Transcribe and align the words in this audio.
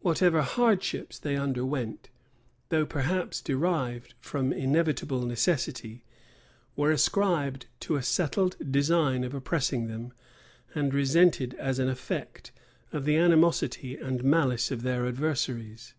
Whatever 0.00 0.42
hardships 0.42 1.18
they 1.18 1.34
underwent, 1.34 2.10
though 2.68 2.84
perhaps 2.84 3.40
derived 3.40 4.12
from 4.20 4.52
inevitable 4.52 5.24
necessity, 5.24 6.04
were 6.76 6.90
ascribed 6.90 7.64
to 7.80 7.96
a 7.96 8.02
settled 8.02 8.58
design 8.70 9.24
of 9.24 9.32
oppressing 9.32 9.86
them, 9.86 10.12
and 10.74 10.92
resented 10.92 11.54
as 11.54 11.78
an 11.78 11.88
effect 11.88 12.52
of 12.92 13.06
the 13.06 13.16
animosity 13.16 13.96
and 13.96 14.22
malice 14.22 14.70
of 14.70 14.82
their 14.82 15.06
adversaries. 15.06 15.94